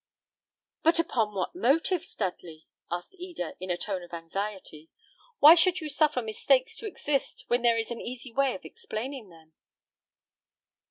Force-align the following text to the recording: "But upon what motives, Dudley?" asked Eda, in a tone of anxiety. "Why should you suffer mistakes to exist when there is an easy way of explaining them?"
"But 0.81 0.97
upon 0.97 1.35
what 1.35 1.53
motives, 1.53 2.15
Dudley?" 2.15 2.65
asked 2.89 3.13
Eda, 3.19 3.55
in 3.59 3.69
a 3.69 3.77
tone 3.77 4.01
of 4.01 4.15
anxiety. 4.15 4.89
"Why 5.37 5.53
should 5.53 5.79
you 5.79 5.89
suffer 5.89 6.23
mistakes 6.23 6.75
to 6.77 6.87
exist 6.87 7.43
when 7.49 7.61
there 7.61 7.77
is 7.77 7.91
an 7.91 8.01
easy 8.01 8.31
way 8.31 8.55
of 8.55 8.65
explaining 8.65 9.29
them?" 9.29 9.53